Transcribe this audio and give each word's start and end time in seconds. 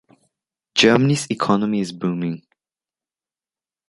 Germany’s 0.73 1.27
economy 1.29 1.79
is 1.79 1.91
booming. 1.91 2.41